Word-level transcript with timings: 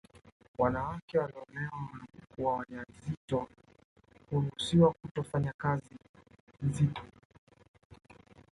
Wanawake 0.57 1.17
walioolewa 1.19 1.69
wanapokuwa 1.93 2.53
waja 2.57 2.77
wazito 2.79 3.47
huruhusiwa 4.29 4.93
kutofanya 4.93 5.53
kazi 5.57 5.95
nzito 6.61 7.01